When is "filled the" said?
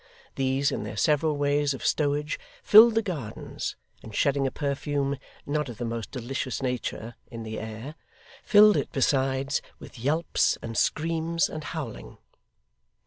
2.63-3.03